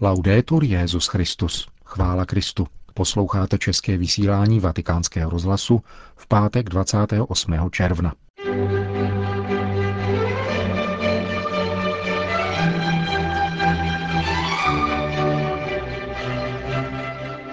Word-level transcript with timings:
Laudetur 0.00 0.64
Jezus 0.64 1.06
Christus. 1.06 1.68
Chvála 1.84 2.24
Kristu. 2.24 2.66
Posloucháte 2.94 3.58
české 3.58 3.96
vysílání 3.96 4.60
Vatikánského 4.60 5.30
rozhlasu 5.30 5.82
v 6.16 6.26
pátek 6.26 6.68
28. 6.68 7.54
června. 7.70 8.12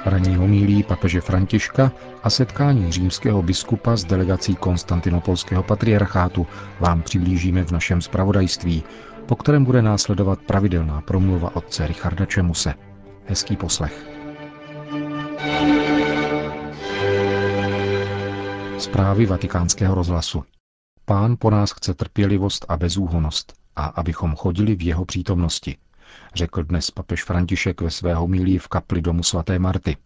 Ranní 0.06 0.36
homílí 0.36 0.84
papeže 0.84 1.22
Františka 1.22 1.92
a 2.24 2.30
setkání 2.30 2.92
římského 2.92 3.42
biskupa 3.42 3.96
s 3.96 4.04
delegací 4.04 4.56
konstantinopolského 4.56 5.64
patriarchátu 5.64 6.48
vám 6.80 7.02
přiblížíme 7.02 7.64
v 7.64 7.72
našem 7.72 8.02
spravodajství, 8.02 8.84
po 9.26 9.36
kterém 9.36 9.66
bude 9.66 9.82
následovat 9.82 10.40
pravidelná 10.42 11.02
promluva 11.02 11.56
otce 11.56 11.88
Richarda 11.88 12.26
Čemuse. 12.26 12.74
Hezký 13.26 13.58
poslech. 13.58 14.08
Zprávy 18.78 19.26
vatikánského 19.26 19.96
rozhlasu. 19.96 20.44
Pán 21.06 21.36
po 21.40 21.50
nás 21.50 21.72
chce 21.72 21.94
trpělivost 21.94 22.66
a 22.70 22.78
bezúhonost 22.78 23.54
a 23.76 23.86
abychom 23.86 24.36
chodili 24.36 24.76
v 24.76 24.82
jeho 24.82 25.06
přítomnosti, 25.06 25.78
řekl 26.36 26.64
dnes 26.64 26.92
papež 26.92 27.24
František 27.24 27.82
ve 27.82 27.92
své 27.92 28.14
homílii 28.16 28.58
v 28.58 28.68
kapli 28.68 29.02
domu 29.02 29.24
svaté 29.24 29.60
Marty. 29.60 29.98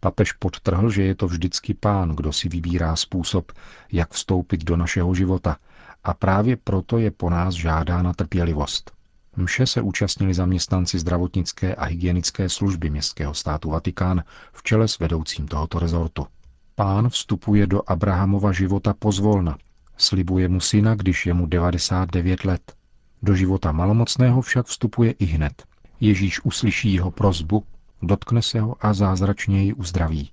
Papež 0.00 0.32
podtrhl, 0.32 0.90
že 0.90 1.02
je 1.02 1.14
to 1.14 1.26
vždycky 1.26 1.74
pán, 1.74 2.16
kdo 2.16 2.32
si 2.32 2.48
vybírá 2.48 2.96
způsob, 2.96 3.52
jak 3.92 4.12
vstoupit 4.12 4.64
do 4.64 4.76
našeho 4.76 5.14
života 5.14 5.56
a 6.04 6.14
právě 6.14 6.56
proto 6.56 6.98
je 6.98 7.10
po 7.10 7.30
nás 7.30 7.54
žádána 7.54 8.12
trpělivost. 8.12 8.92
Mše 9.36 9.66
se 9.66 9.80
účastnili 9.82 10.34
zaměstnanci 10.34 10.98
zdravotnické 10.98 11.74
a 11.74 11.84
hygienické 11.84 12.48
služby 12.48 12.90
městského 12.90 13.34
státu 13.34 13.70
Vatikán 13.70 14.24
v 14.52 14.62
čele 14.62 14.88
s 14.88 14.98
vedoucím 14.98 15.48
tohoto 15.48 15.78
rezortu. 15.78 16.26
Pán 16.74 17.08
vstupuje 17.08 17.66
do 17.66 17.82
Abrahamova 17.86 18.52
života 18.52 18.94
pozvolna. 18.98 19.58
Slibuje 19.96 20.48
mu 20.48 20.60
syna, 20.60 20.94
když 20.94 21.26
je 21.26 21.34
mu 21.34 21.46
99 21.46 22.44
let. 22.44 22.74
Do 23.22 23.34
života 23.34 23.72
malomocného 23.72 24.42
však 24.42 24.66
vstupuje 24.66 25.10
i 25.12 25.24
hned. 25.24 25.64
Ježíš 26.00 26.44
uslyší 26.44 26.94
jeho 26.94 27.10
prozbu, 27.10 27.64
dotkne 28.02 28.42
se 28.42 28.60
ho 28.60 28.76
a 28.80 28.94
zázračně 28.94 29.62
ji 29.62 29.72
uzdraví. 29.72 30.30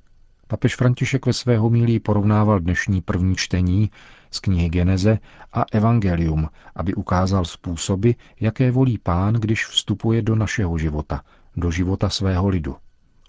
Papež 0.52 0.76
František 0.76 1.26
ve 1.26 1.34
své 1.34 1.58
homílii 1.58 2.00
porovnával 2.00 2.60
dnešní 2.60 3.02
první 3.02 3.36
čtení 3.36 3.92
z 4.32 4.40
knihy 4.40 4.70
Geneze 4.70 5.20
a 5.54 5.66
Evangelium, 5.72 6.50
aby 6.76 6.94
ukázal 6.94 7.46
způsoby, 7.46 8.12
jaké 8.40 8.72
volí 8.72 8.98
pán, 8.98 9.34
když 9.34 9.68
vstupuje 9.68 10.22
do 10.22 10.36
našeho 10.36 10.78
života, 10.78 11.22
do 11.56 11.72
života 11.72 12.10
svého 12.10 12.48
lidu. 12.50 12.76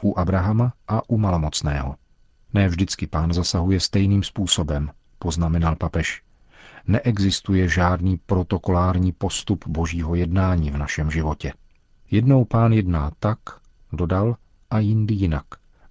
U 0.03 0.19
Abrahama 0.19 0.73
a 0.89 1.11
u 1.11 1.19
malomocného. 1.19 1.97
Ne 2.55 2.69
vždycky 2.69 3.07
pán 3.07 3.33
zasahuje 3.33 3.81
stejným 3.81 4.23
způsobem, 4.23 4.91
poznamenal 5.19 5.77
papež. 5.77 6.23
Neexistuje 6.87 7.69
žádný 7.69 8.21
protokolární 8.27 9.13
postup 9.13 9.67
božího 9.67 10.15
jednání 10.15 10.71
v 10.71 10.79
našem 10.79 11.11
životě. 11.11 11.53
Jednou 12.11 12.45
pán 12.45 12.73
jedná 12.73 13.11
tak, 13.19 13.39
dodal, 13.93 14.37
a 14.71 14.79
jindy 14.79 15.15
jinak, 15.15 15.47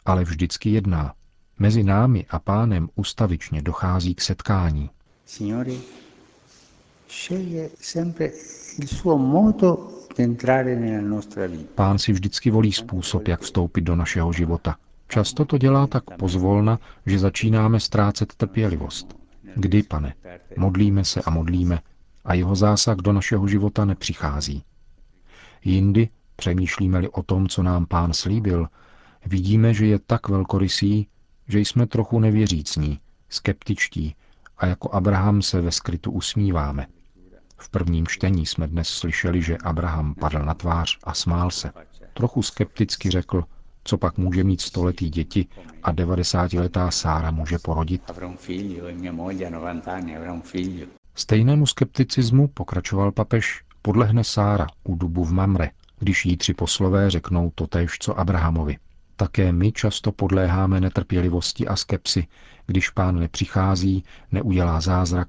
ale 0.05 0.23
vždycky 0.23 0.69
jedná. 0.69 1.13
Mezi 1.61 1.83
námi 1.83 2.25
a 2.29 2.39
pánem 2.39 2.89
ustavičně 2.95 3.61
dochází 3.61 4.15
k 4.15 4.21
setkání. 4.21 4.89
Signore, 5.25 5.71
Pán 11.75 11.99
si 11.99 12.13
vždycky 12.13 12.51
volí 12.51 12.71
způsob, 12.71 13.27
jak 13.27 13.41
vstoupit 13.41 13.81
do 13.81 13.95
našeho 13.95 14.33
života. 14.33 14.75
Často 15.07 15.45
to 15.45 15.57
dělá 15.57 15.87
tak 15.87 16.03
pozvolna, 16.17 16.79
že 17.05 17.19
začínáme 17.19 17.79
ztrácet 17.79 18.35
trpělivost. 18.35 19.15
Kdy, 19.55 19.83
pane? 19.83 20.13
Modlíme 20.57 21.05
se 21.05 21.21
a 21.21 21.29
modlíme 21.29 21.79
a 22.25 22.33
jeho 22.33 22.55
zásah 22.55 22.97
do 22.97 23.13
našeho 23.13 23.47
života 23.47 23.85
nepřichází. 23.85 24.63
Jindy, 25.63 26.09
přemýšlíme-li 26.35 27.09
o 27.09 27.23
tom, 27.23 27.47
co 27.47 27.63
nám 27.63 27.85
pán 27.85 28.13
slíbil, 28.13 28.67
vidíme, 29.25 29.73
že 29.73 29.85
je 29.85 29.99
tak 29.99 30.29
velkorysý, 30.29 31.07
že 31.51 31.59
jsme 31.59 31.87
trochu 31.87 32.19
nevěřícní, 32.19 32.99
skeptičtí 33.29 34.15
a 34.57 34.65
jako 34.65 34.91
Abraham 34.91 35.41
se 35.41 35.61
ve 35.61 35.71
skrytu 35.71 36.11
usmíváme. 36.11 36.87
V 37.57 37.69
prvním 37.69 38.07
čtení 38.07 38.45
jsme 38.45 38.67
dnes 38.67 38.87
slyšeli, 38.87 39.41
že 39.41 39.57
Abraham 39.57 40.15
padl 40.15 40.39
na 40.39 40.53
tvář 40.53 40.97
a 41.03 41.13
smál 41.13 41.51
se. 41.51 41.71
Trochu 42.13 42.41
skepticky 42.41 43.09
řekl, 43.09 43.43
co 43.83 43.97
pak 43.97 44.17
může 44.17 44.43
mít 44.43 44.61
stoletý 44.61 45.09
děti 45.09 45.47
a 45.83 45.93
90-letá 45.93 46.91
Sára 46.91 47.31
může 47.31 47.59
porodit. 47.59 48.01
Stejnému 51.15 51.65
skepticismu, 51.65 52.47
pokračoval 52.47 53.11
papež, 53.11 53.63
podlehne 53.81 54.23
Sára 54.23 54.67
u 54.83 54.95
dubu 54.95 55.23
v 55.25 55.31
Mamre, 55.33 55.69
když 55.99 56.25
jí 56.25 56.37
tři 56.37 56.53
poslové 56.53 57.09
řeknou 57.09 57.51
totéž, 57.55 57.97
co 57.99 58.19
Abrahamovi. 58.19 58.77
Také 59.21 59.51
my 59.51 59.71
často 59.71 60.11
podléháme 60.11 60.79
netrpělivosti 60.79 61.67
a 61.67 61.75
skepsi, 61.75 62.27
když 62.67 62.89
pán 62.89 63.19
nepřichází, 63.19 64.03
neudělá 64.31 64.81
zázrak, 64.81 65.27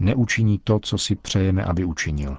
neučiní 0.00 0.60
to, 0.64 0.78
co 0.78 0.98
si 0.98 1.14
přejeme, 1.14 1.64
aby 1.64 1.84
učinil. 1.84 2.38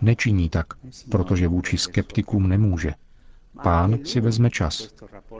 Nečiní 0.00 0.48
tak, 0.48 0.66
protože 1.10 1.48
vůči 1.48 1.78
skeptikům 1.78 2.48
nemůže. 2.48 2.94
Pán 3.62 3.98
si 4.04 4.20
vezme 4.20 4.50
čas. 4.50 4.94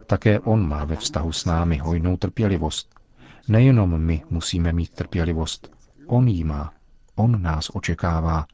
Také 0.06 0.40
on 0.40 0.68
má 0.68 0.84
ve 0.84 0.96
vztahu 0.96 1.32
s 1.32 1.44
námi 1.44 1.78
hojnou 1.78 2.16
trpělivost. 2.16 2.94
Nejenom 3.48 3.98
my 3.98 4.22
musíme 4.30 4.72
mít 4.72 4.90
trpělivost. 4.90 5.70
On 6.06 6.28
jí 6.28 6.44
má. 6.44 6.72
On 7.14 7.42
nás 7.42 7.70
očekává. 7.74 8.46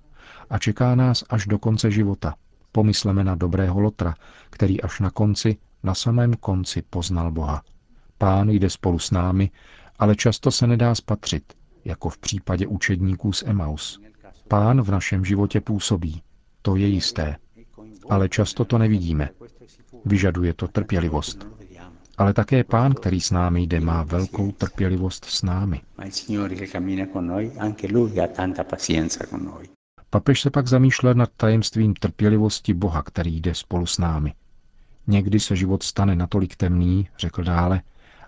A 0.51 0.59
čeká 0.59 0.95
nás 0.95 1.25
až 1.31 1.47
do 1.47 1.59
konce 1.59 1.91
života. 1.91 2.35
Pomysleme 2.77 3.25
na 3.25 3.35
dobrého 3.35 3.81
Lotra, 3.81 4.15
který 4.51 4.83
až 4.83 5.01
na 5.01 5.11
konci, 5.11 5.57
na 5.83 5.95
samém 5.95 6.35
konci 6.35 6.83
poznal 6.91 7.31
Boha. 7.31 7.63
Pán 8.19 8.51
jde 8.51 8.71
spolu 8.71 8.99
s 8.99 9.11
námi, 9.11 9.51
ale 9.99 10.17
často 10.17 10.51
se 10.51 10.67
nedá 10.67 10.95
spatřit, 10.95 11.53
jako 11.85 12.09
v 12.09 12.19
případě 12.19 12.67
učedníků 12.67 13.33
z 13.33 13.43
Emaus. 13.43 14.01
Pán 14.49 14.83
v 14.83 14.91
našem 14.91 15.25
životě 15.25 15.61
působí, 15.61 16.23
to 16.63 16.77
je 16.77 16.87
jisté, 16.87 17.37
ale 18.11 18.29
často 18.29 18.65
to 18.65 18.79
nevidíme. 18.79 19.29
Vyžaduje 20.05 20.55
to 20.55 20.69
trpělivost. 20.69 21.47
Ale 22.19 22.33
také 22.33 22.65
pán, 22.65 22.95
který 22.95 23.21
s 23.21 23.31
námi 23.31 23.63
jde, 23.63 23.81
má 23.81 24.03
velkou 24.03 24.53
trpělivost 24.53 25.25
s 25.25 25.43
námi. 25.43 25.81
Papež 30.17 30.41
se 30.41 30.51
pak 30.51 30.67
zamýšlel 30.67 31.15
nad 31.15 31.31
tajemstvím 31.37 31.95
trpělivosti 31.95 32.75
Boha, 32.75 33.03
který 33.03 33.41
jde 33.41 33.55
spolu 33.55 33.87
s 33.87 33.99
námi. 33.99 34.35
Někdy 35.07 35.41
se 35.41 35.57
život 35.57 35.83
stane 35.83 36.17
natolik 36.17 36.57
temný, 36.57 37.09
řekl 37.19 37.45
dále, 37.45 37.83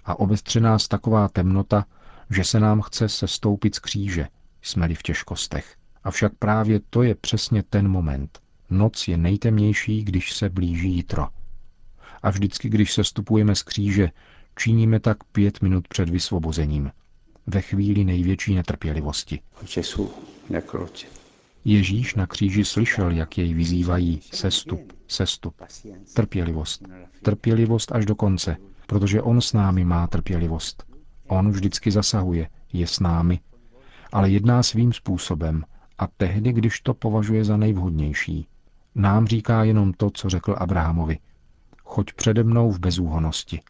a 0.05 0.19
obestře 0.19 0.61
nás 0.61 0.89
taková 0.89 1.29
temnota, 1.29 1.85
že 2.31 2.45
se 2.45 2.61
nám 2.61 2.81
chce 2.81 3.09
se 3.09 3.29
stoupit 3.29 3.75
z 3.75 3.79
kříže, 3.79 4.29
jsme-li 4.63 4.95
v 4.95 5.03
těžkostech. 5.03 5.77
Avšak 6.05 6.33
právě 6.39 6.81
to 6.91 7.03
je 7.03 7.15
přesně 7.15 7.63
ten 7.63 7.89
moment. 7.89 8.39
Noc 8.71 9.09
je 9.09 9.17
nejtemnější, 9.17 10.05
když 10.05 10.33
se 10.33 10.49
blíží 10.49 10.93
jitro. 10.97 11.29
A 12.23 12.31
vždycky, 12.31 12.69
když 12.69 12.93
se 12.93 13.05
stupujeme 13.05 13.55
z 13.55 13.63
kříže, 13.63 14.11
činíme 14.57 15.01
tak 15.01 15.25
pět 15.25 15.63
minut 15.63 15.89
před 15.89 16.09
vysvobozením. 16.09 16.91
Ve 17.47 17.61
chvíli 17.61 18.05
největší 18.05 18.55
netrpělivosti. 18.55 19.41
Ježíš 21.65 22.15
na 22.15 22.27
kříži 22.27 22.65
slyšel, 22.65 23.11
jak 23.11 23.39
jej 23.39 23.55
vyzývají 23.55 24.21
sestup, 24.33 24.93
sestup, 25.09 25.55
trpělivost, 26.15 26.89
trpělivost 27.23 27.93
až 27.93 28.07
do 28.07 28.15
konce, 28.15 28.57
protože 28.87 29.23
on 29.23 29.41
s 29.41 29.53
námi 29.53 29.85
má 29.85 30.07
trpělivost. 30.07 30.85
On 31.27 31.51
vždycky 31.51 31.91
zasahuje, 31.91 32.49
je 32.73 32.87
s 32.87 33.01
námi, 33.01 33.41
ale 34.13 34.31
jedná 34.31 34.63
svým 34.63 34.93
způsobem 34.93 35.65
a 35.99 36.07
tehdy, 36.07 36.53
když 36.53 36.81
to 36.81 36.95
považuje 36.95 37.45
za 37.45 37.57
nejvhodnější. 37.57 38.47
Nám 38.95 39.27
říká 39.27 39.65
jenom 39.65 39.93
to, 39.93 40.11
co 40.11 40.29
řekl 40.29 40.55
Abrahamovi. 40.59 41.19
Choď 41.85 42.13
přede 42.13 42.45
mnou 42.45 42.71
v 42.71 42.79
bezúhonosti. 42.79 43.61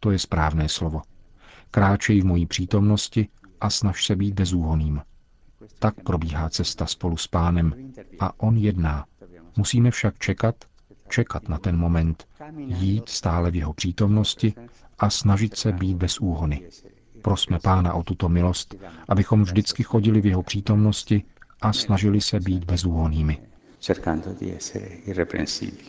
To 0.00 0.10
je 0.10 0.18
správné 0.18 0.68
slovo. 0.68 1.02
Kráčej 1.70 2.20
v 2.20 2.24
mojí 2.24 2.46
přítomnosti 2.46 3.28
a 3.60 3.70
snaž 3.70 4.04
se 4.04 4.16
být 4.16 4.34
bezúhoným. 4.34 5.00
Tak 5.78 5.94
probíhá 6.02 6.48
cesta 6.48 6.86
spolu 6.86 7.16
s 7.16 7.26
pánem 7.26 7.74
a 8.20 8.40
on 8.40 8.56
jedná. 8.56 9.04
Musíme 9.56 9.90
však 9.90 10.18
čekat, 10.18 10.54
čekat 11.08 11.48
na 11.48 11.58
ten 11.58 11.76
moment, 11.76 12.28
jít 12.56 13.08
stále 13.08 13.50
v 13.50 13.56
jeho 13.56 13.72
přítomnosti 13.72 14.54
a 14.98 15.10
snažit 15.10 15.56
se 15.56 15.72
být 15.72 15.96
bez 15.96 16.18
úhony. 16.20 16.68
Prosme 17.22 17.58
pána 17.62 17.94
o 17.94 18.02
tuto 18.02 18.28
milost, 18.28 18.74
abychom 19.08 19.42
vždycky 19.42 19.82
chodili 19.82 20.20
v 20.20 20.26
jeho 20.26 20.42
přítomnosti 20.42 21.22
a 21.62 21.72
snažili 21.72 22.20
se 22.20 22.40
být 22.40 22.64
irreprensibili. 25.04 25.88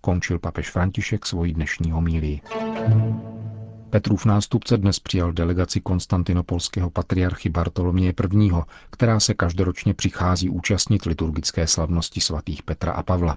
Končil 0.00 0.38
papež 0.38 0.70
František 0.70 1.26
svoji 1.26 1.52
dnešní 1.52 1.90
homílii. 1.90 2.40
Petrův 3.92 4.24
nástupce 4.24 4.76
dnes 4.76 5.00
přijal 5.00 5.32
delegaci 5.32 5.80
konstantinopolského 5.80 6.90
patriarchy 6.90 7.48
Bartoloměje 7.48 8.14
I., 8.40 8.50
která 8.90 9.20
se 9.20 9.34
každoročně 9.34 9.94
přichází 9.94 10.48
účastnit 10.48 11.04
liturgické 11.04 11.66
slavnosti 11.66 12.20
svatých 12.20 12.62
Petra 12.62 12.92
a 12.92 13.02
Pavla. 13.02 13.36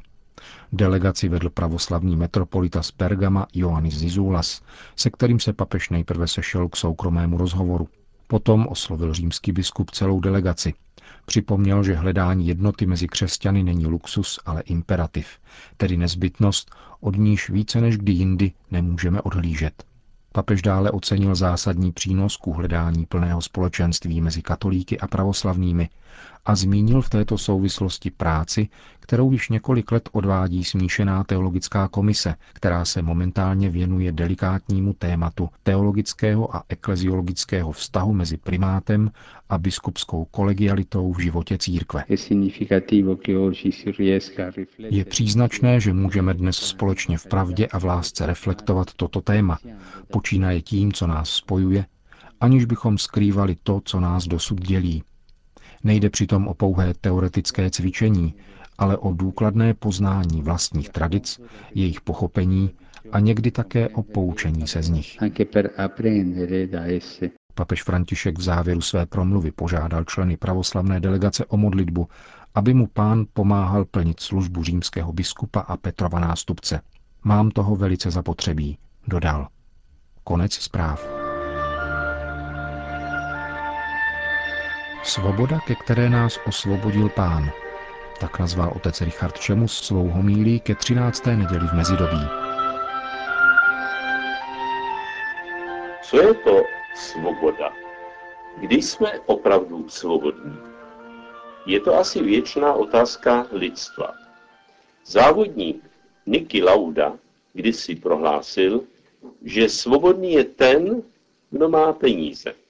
Delegaci 0.73 1.29
vedl 1.29 1.49
pravoslavný 1.49 2.15
metropolita 2.15 2.83
z 2.83 2.91
Pergama 2.91 3.47
Ioannis 3.53 3.93
Zizulas, 3.95 4.61
se 4.95 5.09
kterým 5.09 5.39
se 5.39 5.53
papež 5.53 5.89
nejprve 5.89 6.27
sešel 6.27 6.69
k 6.69 6.75
soukromému 6.75 7.37
rozhovoru. 7.37 7.87
Potom 8.27 8.67
oslovil 8.67 9.13
římský 9.13 9.51
biskup 9.51 9.91
celou 9.91 10.19
delegaci. 10.19 10.73
Připomněl, 11.25 11.83
že 11.83 11.95
hledání 11.95 12.47
jednoty 12.47 12.85
mezi 12.85 13.07
křesťany 13.07 13.63
není 13.63 13.87
luxus, 13.87 14.39
ale 14.45 14.61
imperativ, 14.61 15.27
tedy 15.77 15.97
nezbytnost, 15.97 16.71
od 16.99 17.15
níž 17.15 17.49
více 17.49 17.81
než 17.81 17.97
kdy 17.97 18.11
jindy 18.11 18.51
nemůžeme 18.71 19.21
odhlížet. 19.21 19.83
Papež 20.35 20.61
dále 20.61 20.91
ocenil 20.91 21.35
zásadní 21.35 21.91
přínos 21.91 22.37
k 22.37 22.47
uhledání 22.47 23.05
plného 23.05 23.41
společenství 23.41 24.21
mezi 24.21 24.41
katolíky 24.41 24.99
a 24.99 25.07
pravoslavnými 25.07 25.89
a 26.45 26.55
zmínil 26.55 27.01
v 27.01 27.09
této 27.09 27.37
souvislosti 27.37 28.11
práci, 28.11 28.67
kterou 28.99 29.31
již 29.31 29.49
několik 29.49 29.91
let 29.91 30.09
odvádí 30.11 30.63
smíšená 30.63 31.23
teologická 31.23 31.87
komise, 31.87 32.35
která 32.53 32.85
se 32.85 33.01
momentálně 33.01 33.69
věnuje 33.69 34.11
delikátnímu 34.11 34.93
tématu 34.93 35.49
teologického 35.63 36.55
a 36.55 36.63
ekleziologického 36.69 37.71
vztahu 37.71 38.13
mezi 38.13 38.37
primátem 38.37 39.11
a 39.49 39.57
biskupskou 39.57 40.25
kolegialitou 40.25 41.13
v 41.13 41.19
životě 41.19 41.57
církve. 41.57 42.03
Je 44.79 45.05
příznačné, 45.05 45.79
že 45.79 45.93
můžeme 45.93 46.33
dnes 46.33 46.55
společně 46.55 47.17
v 47.17 47.27
pravdě 47.27 47.67
a 47.67 47.79
v 47.79 47.85
lásce 47.85 48.25
reflektovat 48.25 48.93
toto 48.93 49.21
téma, 49.21 49.57
počínaje 50.11 50.61
tím, 50.61 50.93
co 50.93 51.07
nás 51.07 51.29
spojuje, 51.29 51.85
aniž 52.41 52.65
bychom 52.65 52.97
skrývali 52.97 53.55
to, 53.63 53.81
co 53.85 53.99
nás 53.99 54.27
dosud 54.27 54.61
dělí, 54.61 55.03
Nejde 55.85 56.09
přitom 56.09 56.47
o 56.47 56.53
pouhé 56.53 56.93
teoretické 56.93 57.69
cvičení, 57.69 58.33
ale 58.77 58.97
o 58.97 59.13
důkladné 59.13 59.73
poznání 59.73 60.41
vlastních 60.41 60.89
tradic, 60.89 61.41
jejich 61.75 62.01
pochopení 62.01 62.69
a 63.11 63.19
někdy 63.19 63.51
také 63.51 63.89
o 63.89 64.03
poučení 64.03 64.67
se 64.67 64.83
z 64.83 64.89
nich. 64.89 65.17
Papež 67.55 67.83
František 67.83 68.37
v 68.37 68.41
závěru 68.41 68.81
své 68.81 69.05
promluvy 69.05 69.51
požádal 69.51 70.03
členy 70.03 70.37
pravoslavné 70.37 70.99
delegace 70.99 71.45
o 71.45 71.57
modlitbu, 71.57 72.07
aby 72.55 72.73
mu 72.73 72.87
pán 72.87 73.25
pomáhal 73.33 73.85
plnit 73.85 74.19
službu 74.19 74.63
římského 74.63 75.13
biskupa 75.13 75.59
a 75.59 75.77
Petrova 75.77 76.19
nástupce. 76.19 76.81
Mám 77.23 77.51
toho 77.51 77.75
velice 77.75 78.11
zapotřebí, 78.11 78.77
dodal. 79.07 79.47
Konec 80.23 80.53
zpráv. 80.53 81.14
Svoboda, 85.05 85.59
ke 85.59 85.75
které 85.75 86.09
nás 86.09 86.39
osvobodil 86.47 87.09
pán. 87.09 87.51
Tak 88.19 88.39
nazval 88.39 88.73
otec 88.75 89.01
Richard 89.01 89.37
Čemus 89.37 89.77
svou 89.77 90.09
homílí 90.09 90.59
ke 90.59 90.75
13. 90.75 91.25
neděli 91.25 91.67
v 91.67 91.73
mezidobí. 91.73 92.21
Co 96.01 96.21
je 96.21 96.33
to 96.33 96.61
svoboda? 96.95 97.73
Kdy 98.57 98.75
jsme 98.75 99.19
opravdu 99.25 99.89
svobodní? 99.89 100.57
Je 101.65 101.79
to 101.79 101.95
asi 101.95 102.23
věčná 102.23 102.73
otázka 102.73 103.47
lidstva. 103.51 104.13
Závodník 105.05 105.83
Niky 106.25 106.63
Lauda 106.63 107.13
kdysi 107.53 107.95
prohlásil, 107.95 108.81
že 109.43 109.69
svobodný 109.69 110.33
je 110.33 110.43
ten, 110.43 111.01
kdo 111.51 111.69
má 111.69 111.93
peníze. 111.93 112.64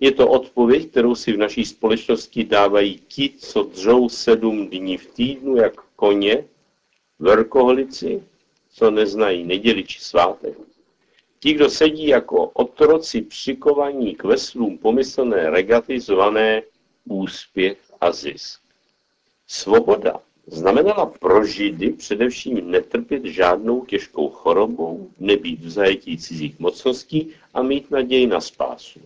Je 0.00 0.12
to 0.12 0.28
odpověď, 0.28 0.90
kterou 0.90 1.14
si 1.14 1.32
v 1.32 1.38
naší 1.38 1.64
společnosti 1.64 2.44
dávají 2.44 3.00
ti, 3.08 3.30
co 3.38 3.62
dřou 3.62 4.08
sedm 4.08 4.68
dní 4.68 4.96
v 4.96 5.06
týdnu, 5.06 5.56
jak 5.56 5.80
koně, 5.96 6.44
verkoholici, 7.18 8.22
co 8.72 8.90
neznají 8.90 9.44
neděli 9.44 9.84
či 9.84 10.00
svátek. 10.00 10.58
Ti, 11.40 11.52
kdo 11.52 11.70
sedí 11.70 12.06
jako 12.06 12.46
otroci 12.46 13.22
přikovaní 13.22 14.14
k 14.14 14.24
veslům 14.24 14.78
pomyslné 14.78 15.50
regaty 15.50 16.00
zvané 16.00 16.62
úspěch 17.04 17.78
a 18.00 18.12
zisk. 18.12 18.60
Svoboda 19.46 20.20
znamenala 20.46 21.06
pro 21.06 21.44
Židy 21.44 21.90
především 21.90 22.70
netrpět 22.70 23.24
žádnou 23.24 23.84
těžkou 23.84 24.28
chorobou, 24.28 25.10
nebýt 25.18 25.60
v 25.60 25.70
zajetí 25.70 26.18
cizích 26.18 26.58
mocností 26.58 27.30
a 27.54 27.62
mít 27.62 27.90
naději 27.90 28.26
na 28.26 28.40
spásu. 28.40 29.00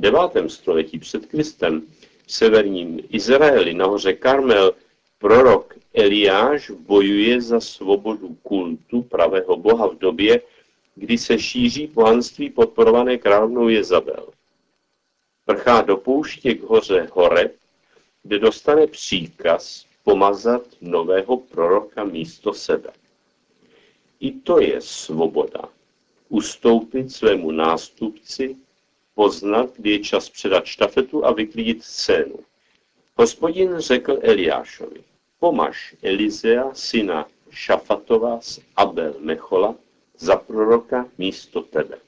V 0.00 0.02
devátém 0.02 0.48
století 0.48 0.98
před 0.98 1.26
Kristem 1.26 1.82
v 2.26 2.32
severním 2.32 3.00
Izraeli 3.10 3.74
na 3.74 3.86
hoře 3.86 4.12
Karmel 4.12 4.74
prorok 5.18 5.74
Eliáš 5.94 6.70
bojuje 6.70 7.40
za 7.42 7.60
svobodu 7.60 8.36
kultu 8.42 9.02
pravého 9.02 9.56
boha 9.56 9.86
v 9.88 9.98
době, 9.98 10.40
kdy 10.94 11.18
se 11.18 11.38
šíří 11.38 11.86
pohanství 11.86 12.50
podporované 12.50 13.18
královnou 13.18 13.68
Jezabel. 13.68 14.28
Prchá 15.44 15.82
do 15.82 15.96
pouště 15.96 16.54
k 16.54 16.62
hoře 16.62 17.08
Horeb, 17.12 17.56
kde 18.22 18.38
dostane 18.38 18.86
příkaz 18.86 19.86
pomazat 20.04 20.62
nového 20.80 21.36
proroka 21.36 22.04
místo 22.04 22.54
sebe. 22.54 22.90
I 24.20 24.32
to 24.32 24.60
je 24.60 24.80
svoboda. 24.80 25.60
Ustoupit 26.28 27.12
svému 27.12 27.50
nástupci 27.50 28.56
poznat, 29.14 29.70
kdy 29.76 29.90
je 29.90 29.98
čas 29.98 30.30
předat 30.30 30.66
štafetu 30.66 31.26
a 31.26 31.32
vyklidit 31.32 31.84
scénu. 31.84 32.38
Hospodin 33.16 33.78
řekl 33.78 34.18
Eliášovi, 34.22 35.02
pomaž 35.38 35.94
Elizea, 36.02 36.74
syna 36.74 37.28
Šafatova 37.50 38.40
z 38.40 38.60
Abel 38.76 39.14
Mechola, 39.18 39.74
za 40.18 40.36
proroka 40.36 41.08
místo 41.18 41.62
tebe. 41.62 41.98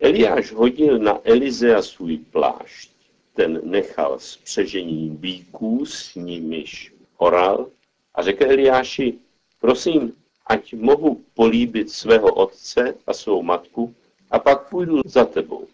Eliáš 0.00 0.52
hodil 0.52 0.98
na 0.98 1.20
Elizea 1.24 1.82
svůj 1.82 2.16
plášť. 2.16 2.90
Ten 3.34 3.60
nechal 3.64 4.18
s 4.18 4.36
přežením 4.36 5.16
bíků, 5.16 5.86
s 5.86 6.14
nimiž 6.14 6.94
oral 7.16 7.70
a 8.14 8.22
řekl 8.22 8.44
Eliáši, 8.44 9.14
prosím, 9.60 10.12
ať 10.46 10.74
mohu 10.74 11.24
políbit 11.34 11.90
svého 11.90 12.34
otce 12.34 12.94
a 13.06 13.12
svou 13.12 13.42
matku 13.42 13.94
a 14.30 14.38
pak 14.38 14.68
půjdu 14.68 15.00
za 15.04 15.24
tebou. 15.24 15.66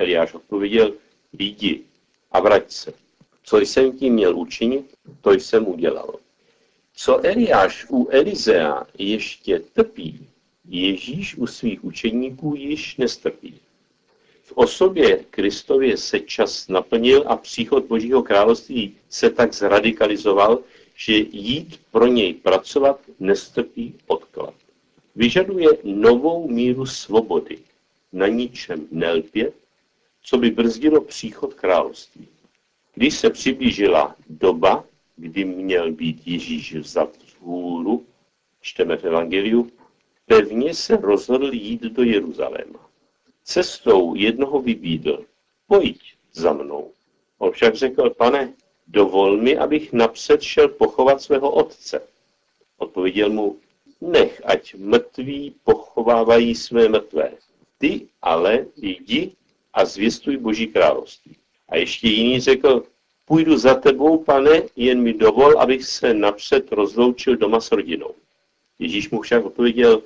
Eliáš 0.00 0.34
odpověděl, 0.34 0.92
jdi 1.32 1.80
a 2.32 2.40
vrať 2.40 2.72
se. 2.72 2.92
Co 3.44 3.58
jsem 3.58 3.98
tím 3.98 4.14
měl 4.14 4.38
učinit, 4.38 4.94
to 5.20 5.32
jsem 5.32 5.68
udělal. 5.68 6.14
Co 6.94 7.26
Eliáš 7.26 7.86
u 7.90 8.08
Elizea 8.08 8.86
ještě 8.98 9.58
trpí, 9.58 10.26
Ježíš 10.68 11.36
u 11.36 11.46
svých 11.46 11.84
učeníků 11.84 12.54
již 12.56 12.96
nestrpí. 12.96 13.54
V 14.42 14.52
osobě 14.54 15.24
Kristově 15.30 15.96
se 15.96 16.20
čas 16.20 16.68
naplnil 16.68 17.24
a 17.26 17.36
příchod 17.36 17.84
Božího 17.84 18.22
království 18.22 18.96
se 19.08 19.30
tak 19.30 19.54
zradikalizoval, 19.54 20.58
že 20.94 21.12
jít 21.12 21.80
pro 21.90 22.06
něj 22.06 22.34
pracovat 22.34 23.00
nestrpí 23.20 23.94
odklad. 24.06 24.54
Vyžaduje 25.16 25.68
novou 25.84 26.48
míru 26.48 26.86
svobody, 26.86 27.58
na 28.12 28.26
ničem 28.26 28.86
nelpět, 28.90 29.54
co 30.30 30.38
by 30.38 30.50
brzdilo 30.50 31.00
příchod 31.00 31.54
království. 31.54 32.28
Když 32.94 33.14
se 33.14 33.30
přiblížila 33.30 34.16
doba, 34.28 34.84
kdy 35.16 35.44
měl 35.44 35.92
být 35.92 36.26
Ježíš 36.26 36.74
vzat 36.74 37.14
z 37.14 37.34
hůru, 37.40 38.06
čteme 38.60 38.96
v 38.96 39.04
Evangeliu, 39.04 39.70
pevně 40.26 40.74
se 40.74 40.96
rozhodl 40.96 41.54
jít 41.54 41.82
do 41.82 42.02
Jeruzaléma. 42.02 42.88
Cestou 43.44 44.14
jednoho 44.14 44.62
vybídl, 44.62 45.24
pojď 45.66 46.14
za 46.32 46.52
mnou. 46.52 46.90
On 47.38 47.50
však 47.50 47.74
řekl, 47.74 48.10
pane, 48.10 48.52
dovol 48.86 49.36
mi, 49.36 49.58
abych 49.58 49.92
napřed 49.92 50.42
šel 50.42 50.68
pochovat 50.68 51.22
svého 51.22 51.50
otce. 51.50 52.02
Odpověděl 52.78 53.30
mu, 53.30 53.56
nech, 54.00 54.42
ať 54.44 54.74
mrtví 54.74 55.54
pochovávají 55.64 56.54
své 56.54 56.88
mrtvé. 56.88 57.32
Ty 57.78 58.08
ale 58.22 58.66
jdi 58.76 59.32
a 59.74 59.84
zvěstuj 59.84 60.36
Boží 60.36 60.66
království. 60.66 61.36
A 61.68 61.76
ještě 61.76 62.08
jiný 62.08 62.40
řekl, 62.40 62.84
půjdu 63.24 63.58
za 63.58 63.74
tebou, 63.74 64.18
pane, 64.18 64.62
jen 64.76 65.02
mi 65.02 65.12
dovol, 65.12 65.60
abych 65.60 65.84
se 65.84 66.14
napřed 66.14 66.72
rozloučil 66.72 67.36
doma 67.36 67.60
s 67.60 67.72
rodinou. 67.72 68.14
Ježíš 68.78 69.10
mu 69.10 69.20
však 69.20 69.44
odpověděl, 69.44 70.02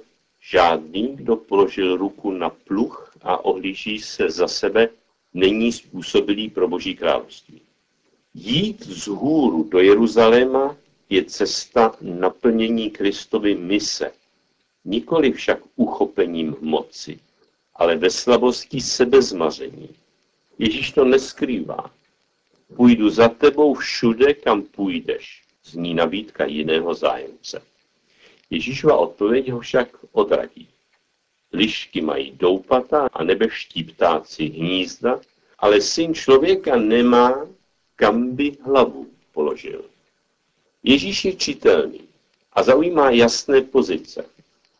žádný, 0.51 1.17
kdo 1.17 1.37
položil 1.37 1.97
ruku 1.97 2.31
na 2.31 2.51
pluch 2.51 3.17
a 3.23 3.45
ohlíží 3.45 4.01
se 4.01 4.31
za 4.31 4.49
sebe, 4.49 4.89
není 5.35 5.73
způsobilý 5.73 6.51
pro 6.51 6.69
Boží 6.69 6.97
království. 6.97 7.61
Jít 8.35 8.83
z 8.83 9.07
hůru 9.07 9.63
do 9.63 9.81
Jeruzaléma 9.81 10.77
je 11.11 11.25
cesta 11.25 11.97
naplnění 12.01 12.91
Kristovy 12.91 13.55
mise, 13.55 14.13
nikoli 14.85 15.33
však 15.33 15.59
uchopením 15.77 16.57
moci, 16.61 17.19
ale 17.77 17.97
ve 17.97 18.11
slabosti 18.11 18.81
sebezmaření. 18.81 19.89
Ježíš 20.59 20.93
to 20.93 21.05
neskrývá. 21.05 21.91
Půjdu 22.77 23.11
za 23.11 23.29
tebou 23.29 23.75
všude, 23.75 24.35
kam 24.35 24.63
půjdeš, 24.63 25.43
zní 25.65 25.95
nabídka 25.95 26.45
jiného 26.45 26.95
zájemce. 26.95 27.63
Ježíšova 28.51 28.97
odpověď 28.97 29.51
ho 29.51 29.61
však 29.61 29.89
odradí. 30.13 30.69
Lišky 31.53 32.01
mají 32.01 32.31
doupata 32.31 33.09
a 33.13 33.25
nebeští 33.25 33.85
ptáci 33.85 34.45
hnízda, 34.45 35.21
ale 35.59 35.81
syn 35.81 36.15
člověka 36.15 36.77
nemá, 36.77 37.49
kam 37.97 38.37
by 38.37 38.57
hlavu 38.65 39.11
položil. 39.33 39.85
Ježíš 40.83 41.25
je 41.25 41.33
čitelný 41.33 42.01
a 42.53 42.63
zaujímá 42.63 43.11
jasné 43.11 43.61
pozice. 43.61 44.25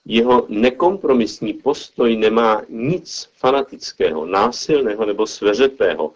Jeho 0.05 0.47
nekompromisní 0.49 1.53
postoj 1.53 2.17
nemá 2.17 2.63
nic 2.69 3.31
fanatického, 3.37 4.27
násilného 4.27 5.07
nebo 5.07 5.27
sveřepého. 5.27 6.13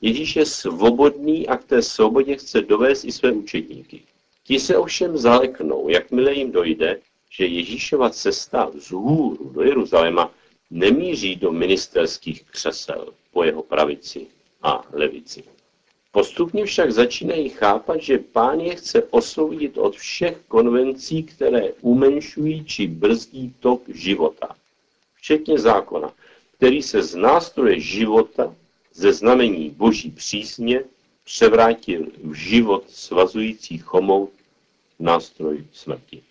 Ježíš 0.00 0.36
je 0.36 0.46
svobodný 0.46 1.48
a 1.48 1.56
k 1.56 1.64
té 1.64 1.82
svobodě 1.82 2.36
chce 2.36 2.60
dovést 2.60 3.04
i 3.04 3.12
své 3.12 3.32
učedníky. 3.32 4.02
Ti 4.44 4.60
se 4.60 4.76
ovšem 4.76 5.18
zaleknou, 5.18 5.88
jakmile 5.88 6.34
jim 6.34 6.52
dojde, 6.52 7.00
že 7.30 7.46
Ježíšova 7.46 8.10
cesta 8.10 8.64
vzhůru 8.74 9.50
do 9.54 9.62
Jeruzaléma 9.62 10.30
nemíří 10.70 11.36
do 11.36 11.52
ministerských 11.52 12.44
křesel 12.44 13.14
po 13.32 13.44
jeho 13.44 13.62
pravici 13.62 14.26
a 14.62 14.84
levici. 14.92 15.44
Postupně 16.14 16.64
však 16.64 16.92
začínají 16.92 17.48
chápat, 17.48 18.00
že 18.00 18.18
pán 18.18 18.60
je 18.60 18.74
chce 18.74 19.02
osvobodit 19.02 19.78
od 19.78 19.96
všech 19.96 20.38
konvencí, 20.48 21.22
které 21.22 21.72
umenšují 21.80 22.64
či 22.64 22.86
brzdí 22.86 23.54
tok 23.60 23.88
života, 23.88 24.56
včetně 25.14 25.58
zákona, 25.58 26.12
který 26.56 26.82
se 26.82 27.02
z 27.02 27.14
nástroje 27.14 27.80
života, 27.80 28.54
ze 28.92 29.12
znamení 29.12 29.70
boží 29.70 30.10
přísně, 30.10 30.84
převrátil 31.24 32.06
v 32.24 32.34
život 32.34 32.84
svazující 32.90 33.78
chomou 33.78 34.28
nástroj 34.98 35.64
smrti. 35.72 36.22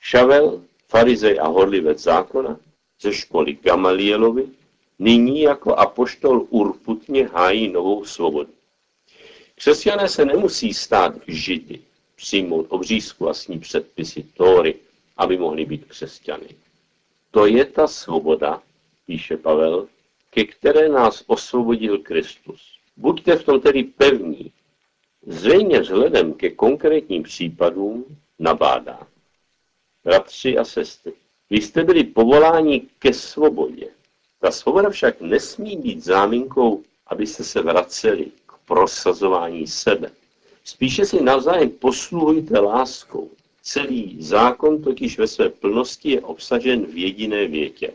Šavel, 0.00 0.62
farizej 0.88 1.40
a 1.40 1.46
horlivec 1.46 1.98
zákona, 1.98 2.60
ze 3.00 3.12
školy 3.12 3.52
Gamalielovi, 3.62 4.48
nyní 4.98 5.40
jako 5.40 5.74
apoštol 5.74 6.46
urputně 6.50 7.26
hájí 7.26 7.68
novou 7.68 8.04
svobodu. 8.04 8.59
Křesťané 9.60 10.08
se 10.08 10.24
nemusí 10.24 10.74
stát 10.74 11.14
židy, 11.26 11.80
přijmout 12.16 12.66
obřízku 12.68 13.24
vlastní 13.24 13.58
předpisy 13.58 14.22
Tóry, 14.22 14.74
aby 15.16 15.38
mohli 15.38 15.64
být 15.66 15.84
křesťany. 15.84 16.48
To 17.30 17.46
je 17.46 17.64
ta 17.64 17.86
svoboda, 17.86 18.62
píše 19.06 19.36
Pavel, 19.36 19.88
ke 20.30 20.44
které 20.44 20.88
nás 20.88 21.24
osvobodil 21.26 21.98
Kristus. 21.98 22.62
Buďte 22.96 23.36
v 23.36 23.44
tom 23.44 23.60
tedy 23.60 23.82
pevní. 23.82 24.52
Zřejmě 25.26 25.80
vzhledem 25.80 26.34
ke 26.34 26.50
konkrétním 26.50 27.22
případům 27.22 28.04
nabádá. 28.38 29.06
Bratři 30.04 30.58
a 30.58 30.64
sestry, 30.64 31.12
vy 31.50 31.60
jste 31.60 31.84
byli 31.84 32.04
povoláni 32.04 32.80
ke 32.98 33.12
svobodě. 33.12 33.88
Ta 34.40 34.50
svoboda 34.50 34.90
však 34.90 35.20
nesmí 35.20 35.76
být 35.76 36.04
záminkou, 36.04 36.82
abyste 37.06 37.44
se 37.44 37.62
vraceli 37.62 38.26
prosazování 38.70 39.66
sebe. 39.66 40.10
Spíše 40.64 41.04
si 41.04 41.22
navzájem 41.22 41.70
posluhujte 41.70 42.58
láskou. 42.58 43.30
Celý 43.62 44.16
zákon 44.22 44.82
totiž 44.82 45.18
ve 45.18 45.26
své 45.26 45.48
plnosti 45.48 46.10
je 46.10 46.20
obsažen 46.20 46.86
v 46.86 46.96
jediné 46.96 47.46
větě. 47.46 47.90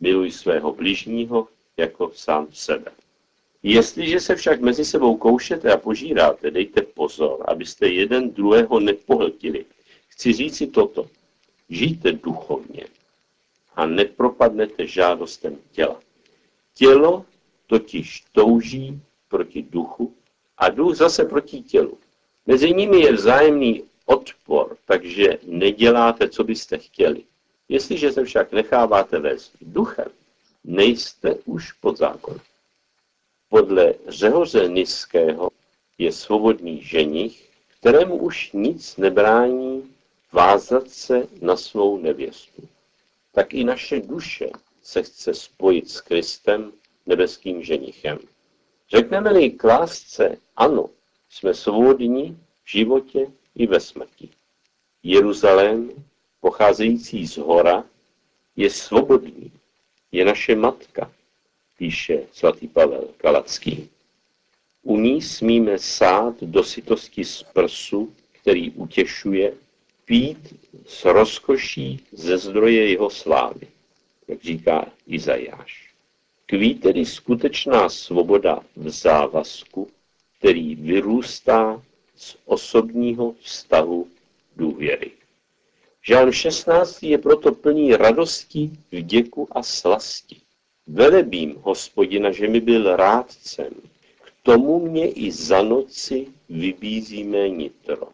Miluj 0.00 0.30
svého 0.30 0.72
bližního 0.72 1.48
jako 1.76 2.10
sám 2.14 2.46
sebe. 2.52 2.92
Jestliže 3.62 4.20
se 4.20 4.36
však 4.36 4.60
mezi 4.60 4.84
sebou 4.84 5.16
koušete 5.16 5.72
a 5.72 5.76
požíráte, 5.76 6.50
dejte 6.50 6.82
pozor, 6.82 7.44
abyste 7.48 7.88
jeden 7.88 8.30
druhého 8.30 8.80
nepohltili. 8.80 9.64
Chci 10.08 10.32
říci 10.32 10.66
toto. 10.66 11.06
Žijte 11.70 12.12
duchovně 12.12 12.84
a 13.74 13.86
nepropadnete 13.86 14.86
žádostem 14.86 15.56
těla. 15.70 16.00
Tělo 16.74 17.24
totiž 17.66 18.24
touží 18.32 19.00
proti 19.32 19.62
duchu 19.62 20.14
a 20.58 20.68
duch 20.68 20.96
zase 20.96 21.24
proti 21.24 21.62
tělu. 21.62 21.98
Mezi 22.46 22.74
nimi 22.74 23.00
je 23.00 23.12
vzájemný 23.12 23.84
odpor, 24.06 24.76
takže 24.86 25.38
neděláte, 25.42 26.28
co 26.28 26.44
byste 26.44 26.78
chtěli. 26.78 27.24
Jestliže 27.68 28.12
se 28.12 28.24
však 28.24 28.52
necháváte 28.52 29.18
vést 29.18 29.52
duchem, 29.60 30.10
nejste 30.64 31.34
už 31.44 31.72
pod 31.72 31.98
zákonem. 31.98 32.40
Podle 33.48 33.94
Řehoře 34.08 34.68
Niského 34.68 35.50
je 35.98 36.12
svobodný 36.12 36.82
ženich, 36.82 37.48
kterému 37.78 38.16
už 38.16 38.52
nic 38.52 38.96
nebrání 38.96 39.94
vázat 40.32 40.90
se 40.90 41.26
na 41.40 41.56
svou 41.56 41.98
nevěstu. 41.98 42.68
Tak 43.32 43.54
i 43.54 43.64
naše 43.64 44.00
duše 44.00 44.50
se 44.82 45.02
chce 45.02 45.34
spojit 45.34 45.90
s 45.90 46.00
Kristem, 46.00 46.72
nebeským 47.06 47.62
ženichem. 47.62 48.18
Řekneme-li 48.92 49.50
k 49.50 49.64
lásce 49.64 50.36
ano, 50.56 50.90
jsme 51.30 51.54
svobodní 51.54 52.38
v 52.64 52.70
životě 52.70 53.26
i 53.54 53.66
ve 53.66 53.80
smrti. 53.80 54.28
Jeruzalém, 55.02 55.90
pocházející 56.40 57.26
z 57.26 57.36
hora, 57.36 57.84
je 58.56 58.70
svobodný, 58.70 59.52
je 60.12 60.24
naše 60.24 60.56
matka, 60.56 61.12
píše 61.78 62.26
svatý 62.32 62.68
Pavel 62.68 63.08
Kalacký. 63.16 63.90
U 64.82 64.98
ní 64.98 65.22
smíme 65.22 65.78
sát 65.78 66.42
do 66.42 66.64
sytosti 66.64 67.24
z 67.24 67.42
prsu, 67.42 68.12
který 68.32 68.70
utěšuje, 68.70 69.54
pít 70.04 70.54
s 70.86 71.04
rozkoší 71.04 72.06
ze 72.12 72.38
zdroje 72.38 72.90
jeho 72.90 73.10
slávy, 73.10 73.68
jak 74.28 74.42
říká 74.42 74.86
Izajáš. 75.06 75.91
Kví 76.52 76.74
tedy 76.74 77.06
skutečná 77.06 77.88
svoboda 77.88 78.60
v 78.76 78.90
závazku, 78.90 79.88
který 80.38 80.74
vyrůstá 80.74 81.82
z 82.16 82.36
osobního 82.44 83.34
vztahu 83.40 84.08
důvěry. 84.56 85.10
Žán 86.02 86.32
16. 86.32 87.02
je 87.02 87.18
proto 87.18 87.52
plný 87.52 87.96
radosti, 87.96 88.70
vděku 88.90 89.48
a 89.50 89.62
slasti. 89.62 90.36
Velebím 90.86 91.54
hospodina, 91.62 92.32
že 92.32 92.48
mi 92.48 92.60
byl 92.60 92.96
rádcem. 92.96 93.72
K 94.24 94.32
tomu 94.42 94.78
mě 94.78 95.08
i 95.08 95.32
za 95.32 95.62
noci 95.62 96.26
vybízí 96.48 97.24
mé 97.24 97.48
nitro. 97.48 98.08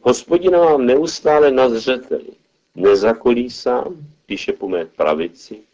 Hospodina 0.00 0.64
mám 0.64 0.86
neustále 0.86 1.50
na 1.50 1.68
zřeteli. 1.68 2.30
Nezakolísám, 2.74 3.96
píše 4.26 4.52
po 4.52 4.68
mé 4.68 4.84
pravici. 4.84 5.67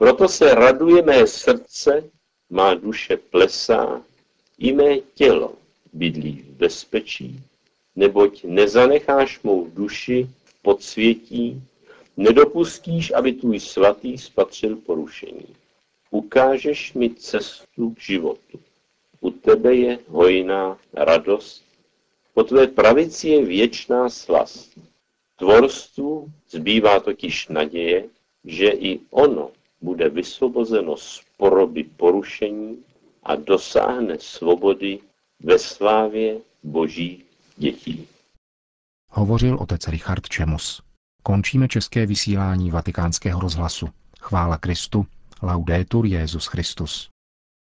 Proto 0.00 0.28
se 0.28 0.54
raduje 0.54 1.02
mé 1.02 1.26
srdce, 1.26 2.10
má 2.50 2.74
duše 2.74 3.16
plesá, 3.16 4.02
i 4.58 4.72
mé 4.72 4.98
tělo 5.14 5.52
bydlí 5.92 6.32
v 6.32 6.50
bezpečí, 6.56 7.40
neboť 7.96 8.44
nezanecháš 8.44 9.42
mou 9.42 9.68
duši 9.70 10.28
v 10.44 10.62
podsvětí, 10.62 11.62
nedopustíš, 12.16 13.12
aby 13.12 13.32
tvůj 13.32 13.60
svatý 13.60 14.18
spatřil 14.18 14.76
porušení 14.76 15.46
ukážeš 16.10 16.92
mi 16.92 17.14
cestu 17.14 17.90
k 17.90 18.00
životu. 18.00 18.60
U 19.20 19.30
tebe 19.30 19.74
je 19.74 19.98
hojná 20.08 20.78
radost, 20.92 21.64
po 22.34 22.44
tvé 22.44 22.66
pravici 22.66 23.28
je 23.28 23.44
věčná 23.44 24.08
slast. 24.08 24.78
Tvorstvu 25.36 26.28
zbývá 26.50 27.00
totiž 27.00 27.48
naděje, 27.48 28.08
že 28.44 28.68
i 28.68 29.00
ono 29.10 29.50
bude 29.82 30.08
vysvobozeno 30.08 30.96
z 30.96 31.22
poroby 31.36 31.84
porušení 31.84 32.84
a 33.22 33.36
dosáhne 33.36 34.18
svobody 34.18 35.00
ve 35.40 35.58
slávě 35.58 36.40
boží 36.62 37.24
dětí. 37.56 38.08
Hovořil 39.10 39.58
otec 39.60 39.88
Richard 39.88 40.28
Čemus. 40.28 40.82
Končíme 41.22 41.68
české 41.68 42.06
vysílání 42.06 42.70
vatikánského 42.70 43.40
rozhlasu. 43.40 43.88
Chvála 44.20 44.58
Kristu, 44.58 45.06
Laudetur 45.42 46.06
Jezus 46.06 46.46
Christus. 46.46 47.08